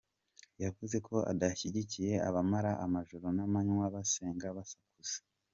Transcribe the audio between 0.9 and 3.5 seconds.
ko adashyigikiye abamara amajoro n’